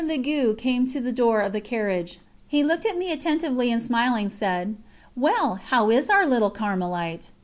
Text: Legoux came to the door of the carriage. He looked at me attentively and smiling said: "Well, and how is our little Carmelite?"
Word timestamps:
Legoux 0.03 0.55
came 0.57 0.87
to 0.87 0.99
the 0.99 1.11
door 1.11 1.41
of 1.41 1.53
the 1.53 1.61
carriage. 1.61 2.17
He 2.47 2.63
looked 2.63 2.87
at 2.87 2.97
me 2.97 3.11
attentively 3.11 3.69
and 3.71 3.79
smiling 3.79 4.29
said: 4.29 4.75
"Well, 5.15 5.51
and 5.51 5.61
how 5.61 5.91
is 5.91 6.09
our 6.09 6.25
little 6.25 6.49
Carmelite?" 6.49 7.29